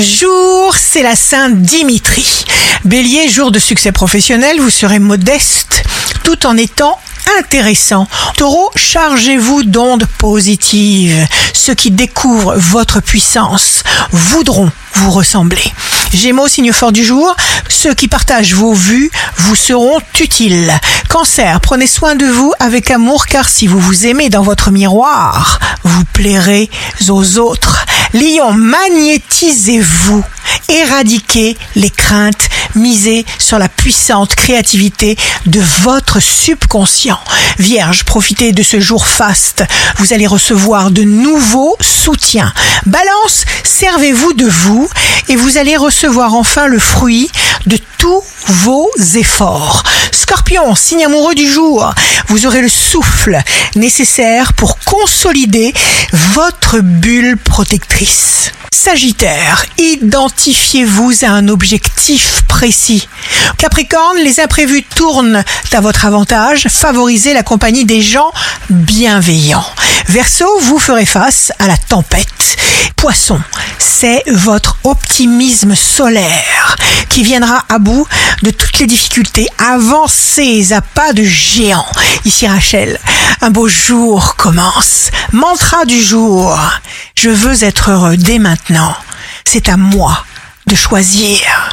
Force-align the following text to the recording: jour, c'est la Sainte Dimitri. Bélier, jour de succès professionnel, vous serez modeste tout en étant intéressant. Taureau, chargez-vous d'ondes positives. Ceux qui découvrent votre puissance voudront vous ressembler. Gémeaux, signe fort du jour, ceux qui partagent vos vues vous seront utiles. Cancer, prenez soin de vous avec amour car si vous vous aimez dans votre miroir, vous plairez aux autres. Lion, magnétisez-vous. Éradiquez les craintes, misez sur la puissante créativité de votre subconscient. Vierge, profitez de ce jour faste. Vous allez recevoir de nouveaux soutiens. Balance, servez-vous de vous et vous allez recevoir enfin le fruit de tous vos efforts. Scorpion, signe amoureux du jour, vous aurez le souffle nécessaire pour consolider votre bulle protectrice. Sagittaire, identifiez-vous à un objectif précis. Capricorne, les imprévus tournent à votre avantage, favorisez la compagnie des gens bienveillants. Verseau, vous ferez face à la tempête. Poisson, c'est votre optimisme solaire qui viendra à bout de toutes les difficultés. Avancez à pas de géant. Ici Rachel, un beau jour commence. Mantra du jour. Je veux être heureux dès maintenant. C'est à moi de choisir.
jour, 0.00 0.74
c'est 0.76 1.02
la 1.02 1.14
Sainte 1.14 1.62
Dimitri. 1.62 2.44
Bélier, 2.84 3.28
jour 3.28 3.50
de 3.50 3.58
succès 3.58 3.92
professionnel, 3.92 4.60
vous 4.60 4.70
serez 4.70 4.98
modeste 4.98 5.84
tout 6.24 6.46
en 6.46 6.56
étant 6.56 6.98
intéressant. 7.38 8.08
Taureau, 8.36 8.70
chargez-vous 8.74 9.62
d'ondes 9.64 10.06
positives. 10.18 11.26
Ceux 11.52 11.74
qui 11.74 11.90
découvrent 11.90 12.54
votre 12.56 13.00
puissance 13.00 13.82
voudront 14.10 14.70
vous 14.94 15.10
ressembler. 15.10 15.72
Gémeaux, 16.12 16.48
signe 16.48 16.72
fort 16.72 16.92
du 16.92 17.04
jour, 17.04 17.34
ceux 17.68 17.94
qui 17.94 18.08
partagent 18.08 18.54
vos 18.54 18.74
vues 18.74 19.10
vous 19.36 19.56
seront 19.56 20.00
utiles. 20.20 20.72
Cancer, 21.08 21.60
prenez 21.60 21.86
soin 21.86 22.14
de 22.14 22.26
vous 22.26 22.52
avec 22.60 22.90
amour 22.90 23.26
car 23.26 23.48
si 23.48 23.66
vous 23.66 23.80
vous 23.80 24.06
aimez 24.06 24.28
dans 24.28 24.42
votre 24.42 24.70
miroir, 24.70 25.58
vous 25.82 26.04
plairez 26.12 26.70
aux 27.08 27.38
autres. 27.38 27.83
Lion, 28.14 28.52
magnétisez-vous. 28.52 30.22
Éradiquez 30.68 31.56
les 31.74 31.90
craintes, 31.90 32.48
misez 32.76 33.26
sur 33.40 33.58
la 33.58 33.68
puissante 33.68 34.36
créativité 34.36 35.16
de 35.46 35.60
votre 35.82 36.20
subconscient. 36.20 37.18
Vierge, 37.58 38.04
profitez 38.04 38.52
de 38.52 38.62
ce 38.62 38.78
jour 38.78 39.08
faste. 39.08 39.64
Vous 39.98 40.12
allez 40.12 40.28
recevoir 40.28 40.92
de 40.92 41.02
nouveaux 41.02 41.76
soutiens. 41.80 42.52
Balance, 42.86 43.46
servez-vous 43.64 44.32
de 44.34 44.46
vous 44.46 44.88
et 45.28 45.34
vous 45.34 45.58
allez 45.58 45.76
recevoir 45.76 46.34
enfin 46.34 46.68
le 46.68 46.78
fruit 46.78 47.28
de 47.66 47.78
tous 47.98 48.22
vos 48.46 48.90
efforts. 49.14 49.82
Scorpion, 50.12 50.74
signe 50.74 51.04
amoureux 51.04 51.34
du 51.34 51.50
jour, 51.50 51.92
vous 52.28 52.46
aurez 52.46 52.62
le 52.62 52.68
souffle 52.68 53.38
nécessaire 53.76 54.52
pour 54.52 54.78
consolider 54.80 55.72
votre 56.12 56.80
bulle 56.80 57.36
protectrice. 57.36 58.52
Sagittaire, 58.72 59.64
identifiez-vous 59.78 61.24
à 61.24 61.28
un 61.28 61.48
objectif 61.48 62.42
précis. 62.48 63.08
Capricorne, 63.56 64.18
les 64.18 64.40
imprévus 64.40 64.82
tournent 64.82 65.42
à 65.72 65.80
votre 65.80 66.04
avantage, 66.04 66.68
favorisez 66.68 67.32
la 67.32 67.42
compagnie 67.42 67.84
des 67.84 68.02
gens 68.02 68.30
bienveillants. 68.68 69.64
Verseau, 70.08 70.60
vous 70.60 70.78
ferez 70.78 71.06
face 71.06 71.52
à 71.58 71.66
la 71.66 71.76
tempête. 71.76 72.56
Poisson, 72.96 73.40
c'est 73.78 74.22
votre 74.26 74.78
optimisme 74.84 75.74
solaire 75.74 76.76
qui 77.08 77.22
viendra 77.22 77.64
à 77.68 77.78
bout 77.78 78.06
de 78.42 78.50
toutes 78.50 78.78
les 78.78 78.86
difficultés. 78.86 79.48
Avancez 79.58 80.72
à 80.72 80.80
pas 80.80 81.12
de 81.12 81.24
géant. 81.24 81.86
Ici 82.24 82.46
Rachel, 82.46 82.98
un 83.40 83.50
beau 83.50 83.68
jour 83.68 84.36
commence. 84.36 85.10
Mantra 85.32 85.84
du 85.84 86.00
jour. 86.00 86.58
Je 87.14 87.30
veux 87.30 87.64
être 87.64 87.90
heureux 87.90 88.16
dès 88.16 88.38
maintenant. 88.38 88.94
C'est 89.44 89.68
à 89.68 89.76
moi 89.76 90.24
de 90.66 90.74
choisir. 90.74 91.63